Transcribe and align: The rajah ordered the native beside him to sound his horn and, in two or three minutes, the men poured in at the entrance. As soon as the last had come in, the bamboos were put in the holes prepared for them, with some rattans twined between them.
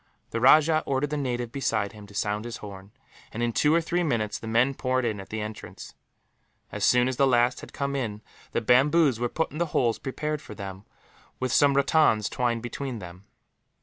The 0.31 0.41
rajah 0.41 0.81
ordered 0.87 1.11
the 1.11 1.15
native 1.15 1.51
beside 1.51 1.91
him 1.91 2.07
to 2.07 2.15
sound 2.15 2.45
his 2.45 2.57
horn 2.57 2.91
and, 3.31 3.43
in 3.43 3.53
two 3.53 3.71
or 3.71 3.81
three 3.81 4.01
minutes, 4.01 4.39
the 4.39 4.47
men 4.47 4.73
poured 4.73 5.05
in 5.05 5.19
at 5.19 5.29
the 5.29 5.41
entrance. 5.41 5.93
As 6.71 6.83
soon 6.83 7.07
as 7.07 7.17
the 7.17 7.27
last 7.27 7.61
had 7.61 7.71
come 7.71 7.95
in, 7.95 8.23
the 8.51 8.61
bamboos 8.61 9.19
were 9.19 9.29
put 9.29 9.51
in 9.51 9.59
the 9.59 9.67
holes 9.77 9.99
prepared 9.99 10.41
for 10.41 10.55
them, 10.55 10.85
with 11.39 11.51
some 11.53 11.75
rattans 11.75 12.29
twined 12.29 12.63
between 12.63 12.97
them. 12.97 13.25